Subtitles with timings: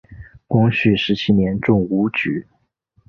[0.47, 2.47] 光绪十七年中武举。